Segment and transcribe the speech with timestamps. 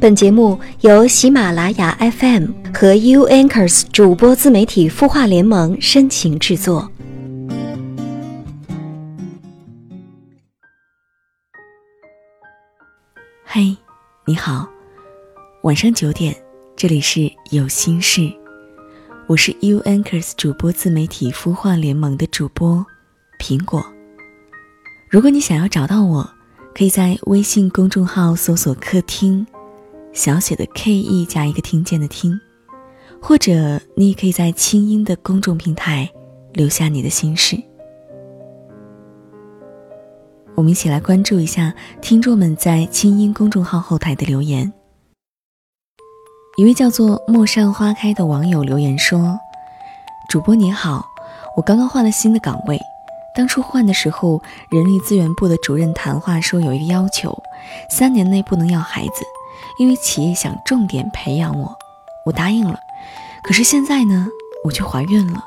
[0.00, 6.90] 本节目由喜马拉雅 FM 和 U Anchors 主播自媒体孵化联盟深情制作。
[13.44, 13.76] 嘿，
[14.24, 14.66] 你好，
[15.64, 16.34] 晚上九点，
[16.74, 18.32] 这里是有心事，
[19.26, 22.86] 我是 U Anchors 主播自媒体孵化联盟的主播
[23.38, 23.84] 苹果。
[25.10, 26.30] 如果你想要找到我，
[26.74, 29.46] 可以在微信公众号搜索“客厅”。
[30.12, 32.38] 小写的 K E 加一个听见的听，
[33.22, 36.10] 或者你也可以在清音的公众平台
[36.52, 37.56] 留下你的心事。
[40.56, 44.70] 我们一起来关注一下听众们在清音公众号后台的留言。
[46.56, 49.38] 一位叫做陌上花开的网友留言说
[50.28, 51.08] ：“主播你好，
[51.56, 52.78] 我刚刚换了新的岗位，
[53.34, 57.32] 当初换的时候，人力资源部的主任谈话说有一个要求，
[57.88, 59.24] 三年内不能要孩子。”
[59.80, 61.74] 因为企业想重点培养我，
[62.26, 62.78] 我答应了。
[63.42, 64.28] 可是现在呢，
[64.62, 65.42] 我却怀孕了。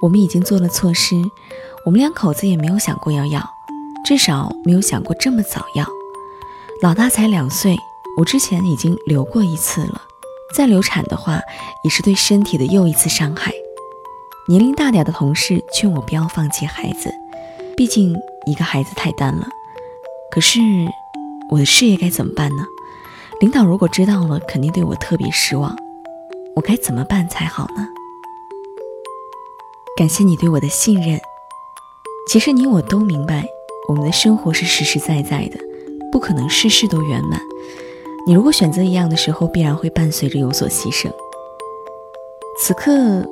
[0.00, 1.16] 我们已经做了措施，
[1.84, 3.42] 我们两口子也没有想过要要，
[4.04, 5.84] 至少没有想过这么早要。
[6.80, 7.76] 老大才两岁，
[8.16, 10.00] 我之前已经流过一次了，
[10.54, 11.40] 再流产的话
[11.82, 13.52] 也是对身体的又一次伤害。
[14.46, 17.12] 年龄大点的同事劝我不要放弃孩子，
[17.76, 19.48] 毕竟一个孩子太单了。
[20.30, 20.60] 可是
[21.50, 22.64] 我的事业该怎么办呢？
[23.40, 25.74] 领导如果知道了，肯定对我特别失望。
[26.54, 27.88] 我该怎么办才好呢？
[29.96, 31.18] 感谢你对我的信任。
[32.28, 33.46] 其实你我都明白，
[33.88, 35.58] 我们的生活是实实在在的，
[36.12, 37.40] 不可能事事都圆满。
[38.26, 41.10] 你如果选择一样的时候，必然会伴随着有所牺牲。
[42.58, 43.26] 此刻，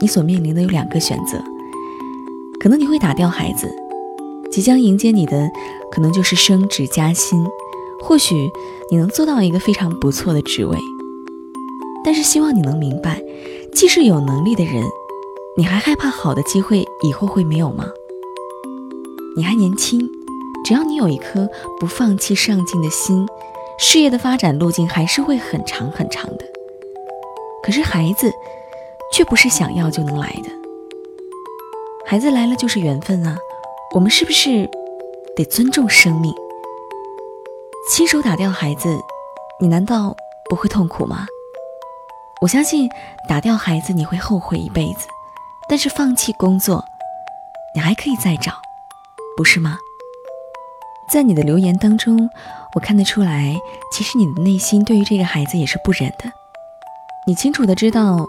[0.00, 1.38] 你所面临的有两个选择：
[2.58, 3.70] 可能你会打掉孩子，
[4.50, 5.50] 即将迎接你的，
[5.92, 7.44] 可能就是升职加薪。
[8.02, 8.50] 或许
[8.94, 10.78] 你能做到一个非常不错的职位，
[12.04, 13.20] 但是希望你能明白，
[13.72, 14.84] 既是有能力的人，
[15.56, 17.86] 你还害怕好的机会以后会没有吗？
[19.36, 20.08] 你还年轻，
[20.64, 21.48] 只要你有一颗
[21.80, 23.26] 不放弃上进的心，
[23.80, 26.44] 事业的发展路径还是会很长很长的。
[27.64, 28.30] 可是孩子，
[29.12, 30.50] 却不是想要就能来的。
[32.06, 33.36] 孩子来了就是缘分啊，
[33.92, 34.70] 我们是不是
[35.34, 36.32] 得尊重生命？
[37.86, 38.98] 亲手打掉孩子，
[39.60, 40.16] 你难道
[40.48, 41.26] 不会痛苦吗？
[42.40, 42.88] 我相信
[43.28, 45.06] 打掉孩子你会后悔一辈子，
[45.68, 46.82] 但是放弃工作，
[47.74, 48.54] 你还可以再找，
[49.36, 49.76] 不是吗？
[51.12, 52.28] 在你的留言当中，
[52.74, 53.54] 我看得出来，
[53.92, 56.32] 其实你的内心对于这个孩子也是不忍的。
[57.26, 58.26] 你清楚的知道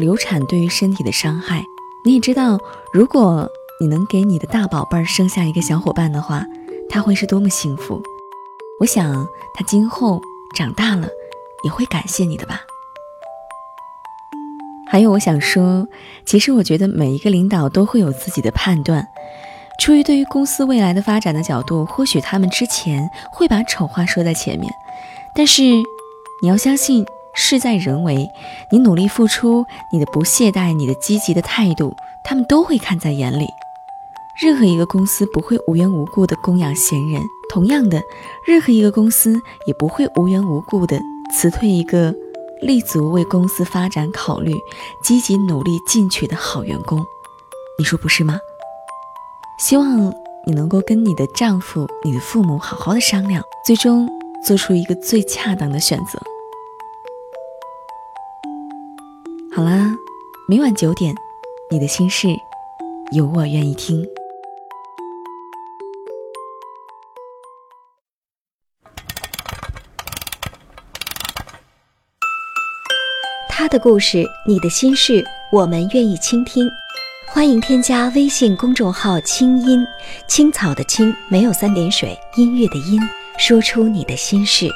[0.00, 1.62] 流产对于身体的伤害，
[2.04, 2.58] 你也知道，
[2.92, 3.48] 如果
[3.80, 6.44] 你能给你的大宝贝儿生下一个小伙伴的话，
[6.90, 8.02] 他会是多么幸福。
[8.80, 10.20] 我想他今后
[10.54, 11.08] 长大了
[11.64, 12.60] 也会感谢你的吧。
[14.90, 15.86] 还有，我想说，
[16.24, 19.06] 其实我觉得每一个领导都会有自己的判断，
[19.78, 24.72] 出于对于公司未来的发展的角度，或许他们之前会把丑话说在前面，
[25.34, 25.62] 但是
[26.40, 28.30] 你要相信，事在人为，
[28.70, 33.46] 你努力付出，你的不懈怠，你的积极的态度，他们都会看在眼里。
[34.40, 37.20] 任何一个公司不会无缘无故的供养闲人。
[37.50, 38.00] 同样的，
[38.44, 41.00] 任何一个公司也不会无缘无故的
[41.34, 42.14] 辞退一个
[42.60, 44.54] 立足为公司发展考虑、
[45.02, 47.04] 积极努力进取的好员工，
[47.78, 48.38] 你说不是吗？
[49.58, 50.14] 希望
[50.46, 54.08] 你能够跟你的丈夫、你的父母好好的商量，最终
[54.46, 56.20] 做出一个最恰当的选择。
[59.52, 59.96] 好啦，
[60.48, 61.12] 每晚九点，
[61.72, 62.28] 你的心事，
[63.10, 64.06] 有我愿意听。
[73.68, 76.66] 的故事，你的心事，我们愿意倾听。
[77.26, 79.86] 欢迎添加微信公众号“清音
[80.26, 82.98] 青草”的青，没有三点水，音乐的音，
[83.36, 84.70] 说出你的心事。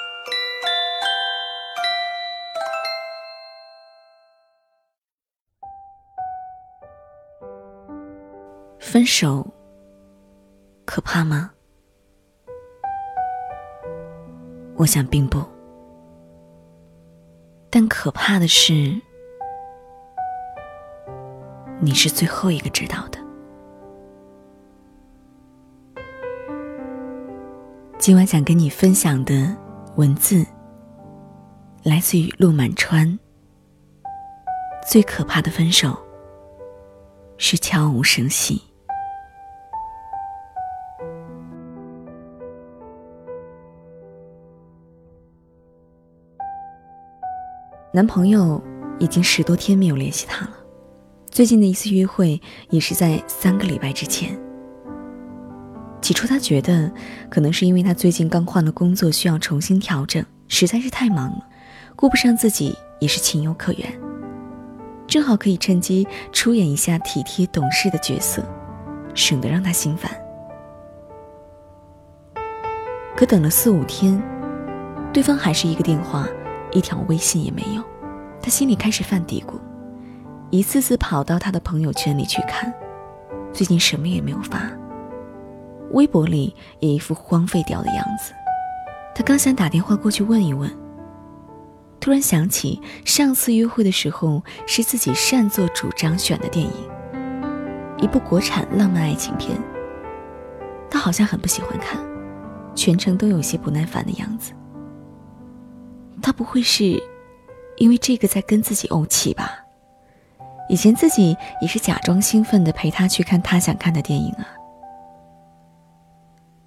[8.78, 9.46] 分手
[10.84, 11.50] 可怕吗？
[14.76, 15.42] 我想并不。
[18.02, 19.00] 可怕的是，
[21.80, 23.18] 你是最后一个知道的。
[27.98, 29.56] 今晚想跟你分享的
[29.94, 30.44] 文字，
[31.84, 33.16] 来自于陆满川。
[34.84, 35.96] 最可怕的分手，
[37.38, 38.60] 是悄无声息。
[47.94, 48.58] 男朋友
[48.98, 50.52] 已经十多天没有联系她了，
[51.30, 52.40] 最近的一次约会
[52.70, 54.34] 也是在三个礼拜之前。
[56.00, 56.90] 起初她觉得，
[57.28, 61.46] 可能是因为她最近刚换了工作，需要重新调整，实在是太忙了，
[61.94, 64.00] 顾不上自己也是情有可原。
[65.06, 68.42] 正好可以趁机出演一下体贴懂事的角色，
[69.14, 70.10] 省得让他心烦。
[73.14, 74.18] 可等了四五天，
[75.12, 76.26] 对方还是一个电话、
[76.72, 77.82] 一条微信也没有，
[78.42, 79.54] 他心里开始犯嘀咕，
[80.50, 82.72] 一次次跑到他的朋友圈里去看，
[83.52, 84.70] 最近什么也没有发，
[85.90, 88.32] 微博里也一副荒废掉的样子。
[89.14, 90.70] 他刚想打电话过去问一问。
[92.00, 96.72] 突然想起上次约会的时候是自己擅作主张选的电影，
[97.98, 99.56] 一部国产浪漫爱情片。
[100.90, 102.00] 他好像很不喜欢看，
[102.74, 104.52] 全程都有些不耐烦的样子。
[106.22, 107.02] 他不会是
[107.76, 109.58] 因为这个在跟自己怄气吧？
[110.68, 114.46] 以前自己也是假装兴奋的陪他去看他想看的电影啊。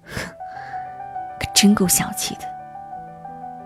[0.04, 0.10] 哼，
[1.40, 2.42] 可真够小气的。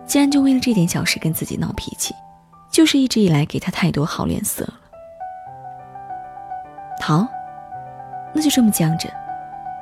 [0.07, 2.15] 竟然就为了这点小事跟自己闹脾气，
[2.71, 4.75] 就是一直以来给他太多好脸色了。
[7.01, 7.27] 好，
[8.33, 9.09] 那就这么僵着，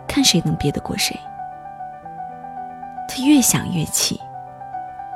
[0.07, 1.19] 看谁能憋得过谁。
[3.09, 4.21] 他越想越气，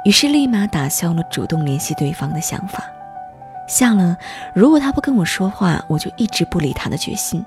[0.04, 2.84] 于是立马打消了主动联系对方的想法，
[3.68, 4.16] 下了
[4.54, 7.44] 如果他不跟我说话，我就一直不理他的决心。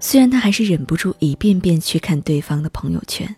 [0.00, 3.34] 虽然他还是忍不住一遍遍去看对方的朋友圈，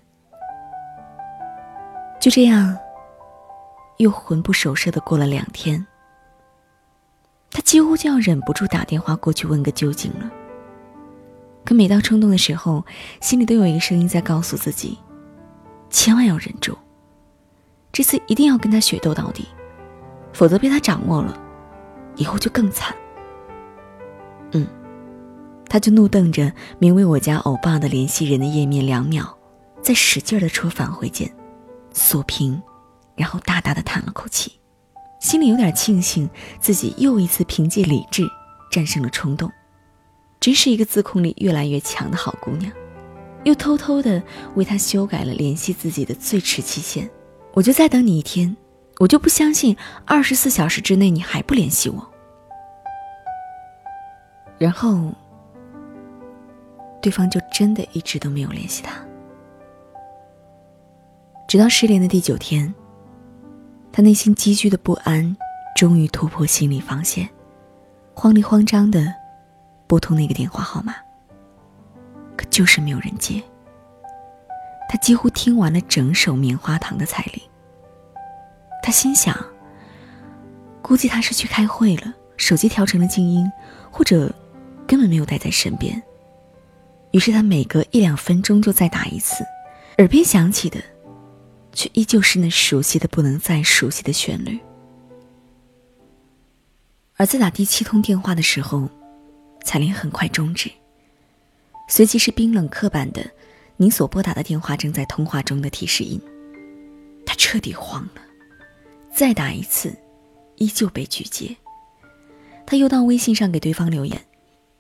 [2.21, 2.77] 就这样。
[3.97, 5.87] 又魂不守舍的过了两天，
[7.51, 10.31] 他几乎就要忍不住打电话过去问个究竟了。
[11.67, 12.83] 可每到冲动的时候，
[13.21, 14.99] 心里都有一个声音在告诉自己：
[15.91, 16.75] 千万要忍住，
[17.93, 19.47] 这次一定要跟他决斗到底，
[20.33, 21.37] 否则被他掌握了，
[22.17, 22.95] 以后就更惨。
[24.53, 24.67] 嗯，
[25.69, 29.37] 他就怒瞪着名为“我家欧巴”的联系人的页面两秒，
[29.83, 31.35] 再使劲的戳返回键，
[31.93, 32.61] 锁屏。
[33.17, 34.53] 然后大大的叹了口气，
[35.21, 38.25] 心里有点庆幸自己又一次凭借理智
[38.71, 39.51] 战胜了冲动，
[40.41, 42.73] 真是一个自控力越来越强的好姑娘。
[43.45, 44.23] 又偷偷的
[44.55, 47.11] 为他修改了联系自己的最迟期限，
[47.53, 48.57] 我就再等你一天，
[48.99, 52.09] 我就不相信二十四小时之内你还不联系我。
[54.59, 55.13] 然后，
[57.01, 58.93] 对方就真的一直都没有联系他，
[61.49, 62.73] 直到失联的第九天。
[63.93, 65.37] 他内心积聚的不安，
[65.75, 67.29] 终于突破心理防线，
[68.15, 69.13] 慌里慌张的
[69.89, 70.95] 拨通那个电话号码。
[72.37, 73.43] 可就是没有人接。
[74.91, 77.41] 他几乎听完了整首棉花糖的彩铃。
[78.83, 79.39] 他心想，
[80.83, 83.49] 估计他是去开会了，手机调成了静音，
[83.89, 84.35] 或者
[84.89, 86.03] 根本没有带在身边。
[87.13, 89.45] 于是他每隔一两分钟就再打一次，
[89.99, 90.81] 耳边响起的。
[91.73, 94.59] 却依旧是那熟悉的不能再熟悉的旋律。
[97.15, 98.89] 而在打第七通电话的时候，
[99.63, 100.69] 彩铃很快终止，
[101.87, 103.25] 随即是冰冷刻板的
[103.81, 106.21] “您所拨打的电话正在通话中”的提示音。
[107.25, 108.21] 他彻底慌了，
[109.11, 109.97] 再打一次，
[110.57, 111.57] 依旧被拒接。
[112.67, 114.21] 他又到微信上给对方留言，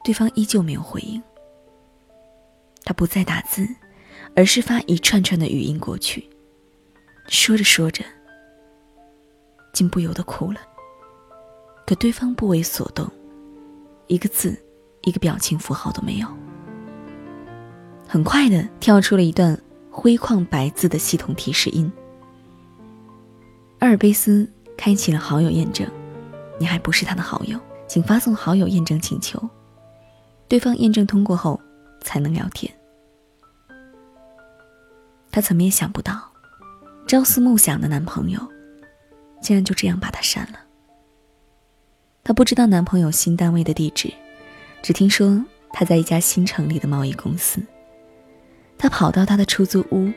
[0.04, 1.22] 对方依旧没有回应。
[2.84, 3.66] 他不再打字，
[4.36, 6.28] 而是发一串串的语音过去。
[7.26, 8.04] 说着说着，
[9.72, 10.60] 竟不由得哭了。
[11.86, 13.10] 可对方不为所动，
[14.08, 14.62] 一个字，
[15.04, 16.28] 一个表情符号都没有。
[18.12, 19.56] 很快的跳出了一段
[19.88, 21.88] 灰框白字的系统提示音
[23.78, 25.86] ：“阿尔卑斯开启了好友验证，
[26.58, 29.40] 你还不是他的好友，请发送好友验证请求。
[30.48, 31.60] 对方验证通过后
[32.00, 32.74] 才能聊天。”
[35.30, 36.20] 他怎么也想不到。
[37.06, 38.40] 朝思暮想的男朋友，
[39.40, 40.58] 竟然就这样把她删了。
[42.24, 44.12] 她不知道男朋友新单位的地址，
[44.82, 47.62] 只听说他在一家新成立的贸易公司。
[48.80, 50.10] 他跑到他的出租屋，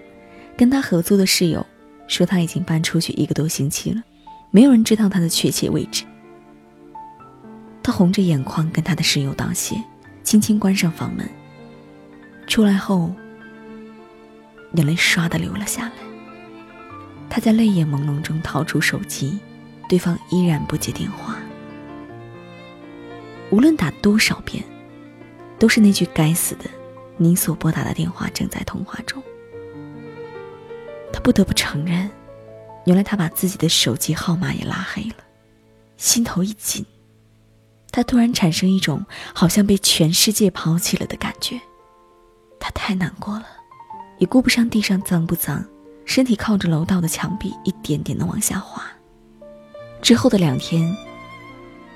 [0.55, 1.65] 跟他合租的室友
[2.07, 4.01] 说他已经搬出去一个多星期了，
[4.51, 6.05] 没有人知道他的确切位置。
[7.83, 9.75] 他红着眼眶跟他的室友道谢，
[10.23, 11.29] 轻轻关上房门。
[12.47, 13.13] 出来后，
[14.75, 15.91] 眼泪唰的流了下来。
[17.29, 19.37] 他在泪眼朦胧中掏出手机，
[19.89, 21.37] 对方依然不接电话。
[23.49, 24.63] 无论打多少遍，
[25.59, 26.63] 都是那句该死的
[27.17, 29.21] “您所拨打的电话正在通话中”。
[31.13, 32.09] 他不得不承认，
[32.85, 35.15] 原来他把自己的手机号码也拉黑了。
[35.97, 36.85] 心头一紧。
[37.91, 39.05] 他突然产生一种
[39.35, 41.61] 好像被全世界抛弃了的感觉，
[42.59, 43.45] 他太难过了，
[44.17, 45.63] 也顾不上地上脏不脏，
[46.03, 48.83] 身体靠着楼道的墙壁一点点的往下滑。
[50.01, 50.97] 之后的两天，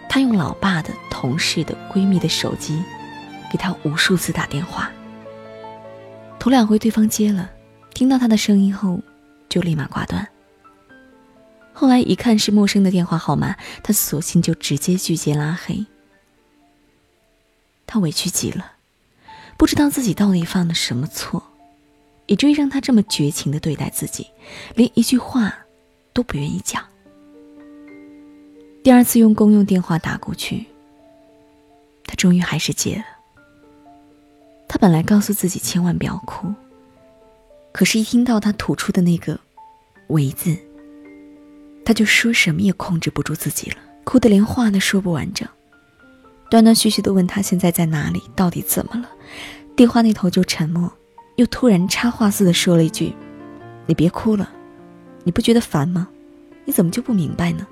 [0.07, 2.79] 他用老爸的同事的闺蜜的手机，
[3.51, 4.91] 给他无数次打电话。
[6.39, 7.50] 头两回对方接了，
[7.94, 9.01] 听到他的声音后，
[9.50, 10.27] 就立马挂断。
[11.74, 15.86] 后来一看是陌生的电话号码，他索性就直接拒接拉黑。
[17.86, 18.74] 他委屈极了，
[19.58, 21.44] 不知道自己到底犯了什么错，
[22.25, 24.27] 以至于让他这么绝情的对待自己，
[24.75, 25.53] 连一句话
[26.13, 26.84] 都不愿意讲。
[28.84, 30.65] 第二次用公用电话打过去，
[32.06, 33.06] 他终于还是接了。
[34.67, 36.53] 他本来告诉自己千万不要哭，
[37.71, 39.39] 可是，一听到他吐出的那个
[40.09, 40.57] “为”字。
[41.86, 45.47] 他就说什么也控制不住自己了，哭得连话都说不完整，
[46.50, 49.09] 断断续续的问他现在在哪里，到底怎么了？
[49.75, 50.91] 电话那头就沉默，
[51.38, 53.13] 又突然插话似的说了一句
[53.88, 54.50] ：“你别哭了，
[55.24, 56.09] 你不觉得烦吗？
[56.65, 57.65] 你怎么就不明白呢？”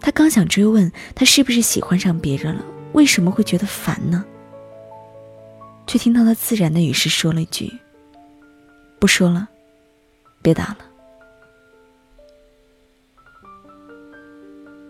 [0.00, 4.24] 他刚想追问他是不是喜欢上别人了，为什么会觉得烦呢？
[5.86, 7.72] 却听到他自然的语势说了一句
[8.98, 9.48] ：“不说了，
[10.42, 10.78] 别打了。”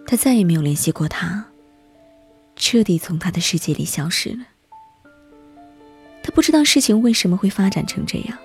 [0.06, 1.44] 他再也没有联系过他，
[2.54, 4.44] 彻底从他的世界里消失了。
[6.22, 8.38] 他不知道事情为什么会发展成这样，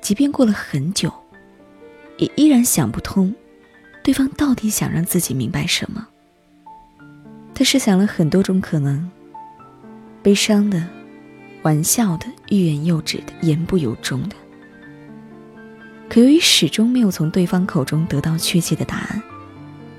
[0.00, 1.12] 即便过了很久，
[2.18, 3.34] 也依然想不通，
[4.04, 6.06] 对方到底想让自己明白什么。
[7.54, 9.10] 他设想了很多种可能，
[10.22, 10.86] 悲伤的、
[11.66, 14.36] 玩笑的、欲言又止的、言不由衷的，
[16.08, 19.20] 可由于始终没有从对方口中得到确切的答案。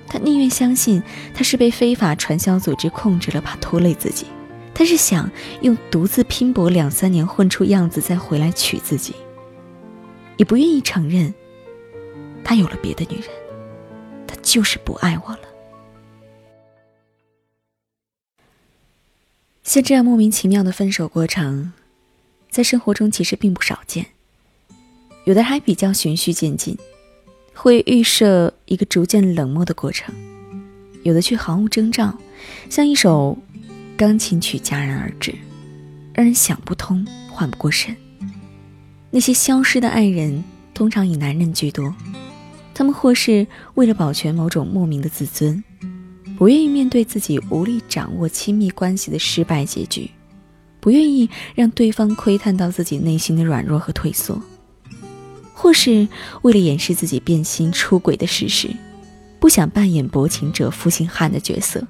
[0.07, 4.27] 他宁愿相信他是被非法传销组织控制了，怕拖累自己。
[4.73, 9.13] 他是想用独自拼搏两三年混出样子再回来娶自己，
[10.37, 11.33] 也不愿意承认
[12.45, 13.27] 他有了别的女人。
[14.25, 15.39] 他就是不爱我了。
[19.77, 21.71] 像这样莫名其妙的分手过程，
[22.49, 24.07] 在生活中其实并不少见，
[25.25, 26.75] 有的还比较循序渐进。
[27.53, 30.15] 会预设一个逐渐冷漠的过程，
[31.03, 32.17] 有的却毫无征兆，
[32.71, 33.37] 像一首
[33.95, 35.35] 钢琴曲戛然而止，
[36.11, 37.95] 让人想不通、缓不过神。
[39.11, 40.43] 那些消失的爱人，
[40.73, 41.93] 通常以男人居多，
[42.73, 45.63] 他们或是为了保全某种莫名的自尊，
[46.37, 50.11] 不愿意面对自己无力掌握亲密关系的失败结局，
[50.79, 54.39] 不愿意让对方窥探到自己内心的软弱和退缩。
[55.51, 56.07] 或是
[56.43, 58.69] 为了掩饰自己变心出轨的事实，
[59.39, 61.87] 不想扮演薄情者负心汉的角色，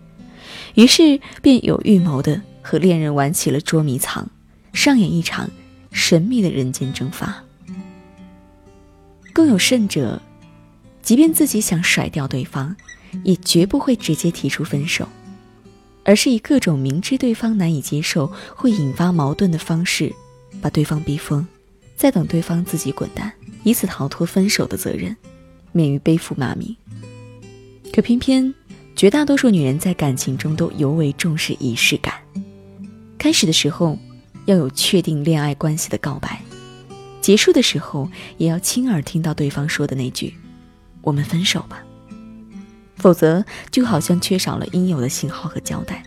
[0.75, 4.29] 于是便有预谋的和恋人玩起了捉迷藏，
[4.71, 5.49] 上演一场
[5.91, 7.43] 神秘的人间蒸发。
[9.33, 10.21] 更有甚者，
[11.01, 12.73] 即便自己想甩掉对方，
[13.23, 15.07] 也绝不会直接提出分手，
[16.03, 20.13] 而是以各种明知对方难以接受、会引发矛盾的方式，
[20.61, 21.45] 把对方逼疯，
[21.95, 23.31] 再等对方自己滚蛋。
[23.63, 25.15] 以此逃脱分手的责任，
[25.73, 26.73] 免于背负骂名。
[27.91, 28.53] 可偏偏
[28.95, 32.13] 绝大多数女人在感情中都尤为重视仪式感。
[33.17, 33.97] 开始的时候
[34.45, 36.41] 要有确定恋爱关系的告白，
[37.19, 40.33] 结束的时候也要亲耳听到对方说的那句
[41.01, 41.83] “我们分手吧”，
[42.97, 46.03] 否则就好像缺少了应有的信号和交代。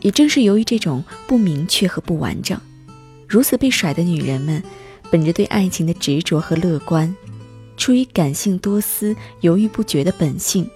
[0.00, 2.58] 也正是由于这种不明确和不完整，
[3.28, 4.62] 如此被甩的女人们。
[5.10, 7.14] 本着对爱情的执着和乐观，
[7.76, 10.66] 出于感性多思、犹豫不决的本性，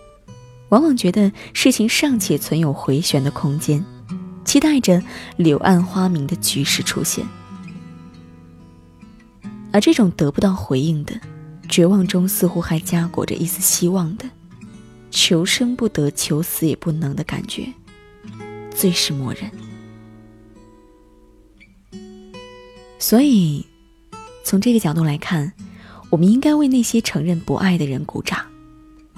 [0.68, 3.82] 往往觉得事情尚且存有回旋的空间，
[4.44, 5.02] 期待着
[5.38, 7.24] 柳暗花明的局势出现。
[9.72, 11.18] 而这种得不到回应的
[11.66, 14.24] 绝望中，似乎还夹裹着一丝希望的，
[15.10, 17.72] 求生不得、求死也不能的感觉，
[18.74, 19.50] 最是磨人。
[22.98, 23.66] 所以。
[24.48, 25.52] 从这个角度来看，
[26.08, 28.46] 我们应该为那些承认不爱的人鼓掌，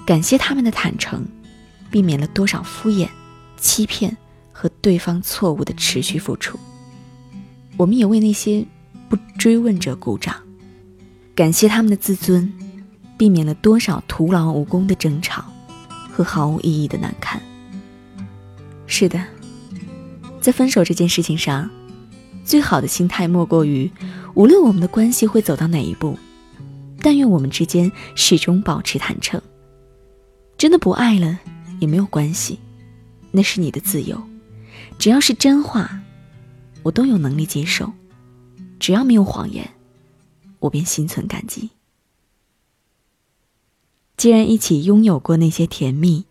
[0.03, 1.23] 感谢他们的坦诚，
[1.91, 3.07] 避免了多少敷衍、
[3.55, 4.17] 欺骗
[4.51, 6.57] 和对方错误的持续付出。
[7.77, 8.65] 我们也为那些
[9.07, 10.35] 不追问者鼓掌，
[11.39, 12.51] 感谢他们的自尊
[13.17, 15.45] 避免了多少徒劳无功的争吵
[16.11, 17.41] 和毫无意义的难堪。
[18.87, 19.23] 是的
[20.41, 21.69] 在分手这件事情上
[22.43, 23.89] 最好的心态莫过于
[24.33, 26.19] 无论我们的关系会走到哪一步
[26.99, 29.41] 但愿我们之间始终保持坦诚。
[30.57, 31.39] 真的不爱了
[31.79, 32.59] 也没有关系
[33.31, 34.21] 那是你的自由。
[34.97, 36.01] 只要是真话
[36.83, 37.89] 我都有能力接受。
[38.77, 39.65] 只要没有谎言
[40.59, 41.69] 我便心存感激。
[44.17, 46.25] 既然一起拥有过那些甜蜜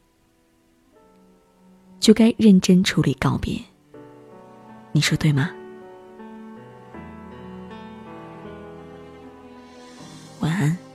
[1.98, 3.60] 就该认真处理告别。
[4.92, 5.50] 你说对吗？
[10.40, 10.87] 晚安。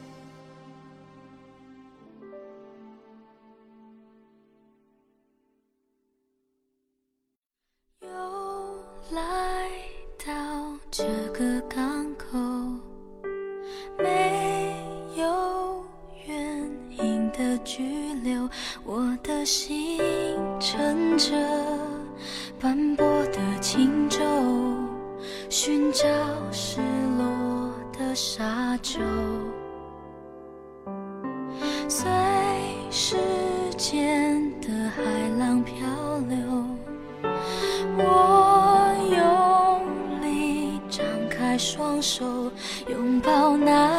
[42.90, 43.90] 拥抱那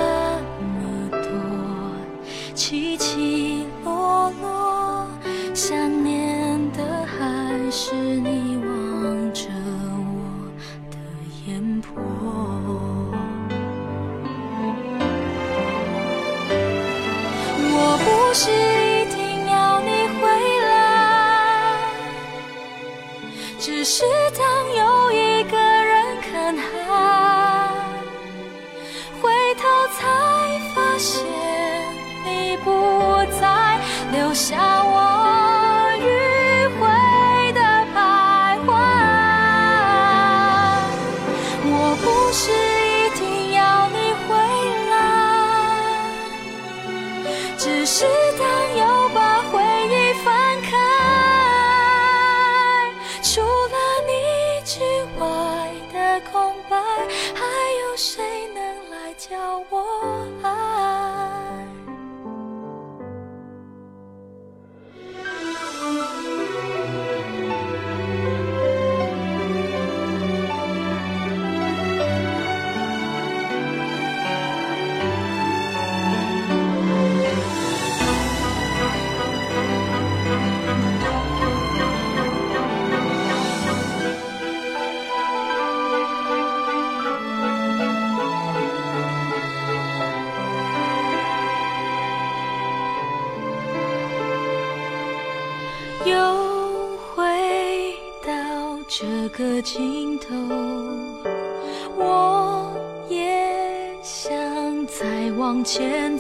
[0.60, 5.06] 么多起起落落
[5.54, 10.50] 想念的还是你望着我
[10.90, 10.96] 的
[11.46, 11.92] 眼波。
[17.76, 18.63] 我不是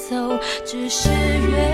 [0.08, 1.73] 走只是越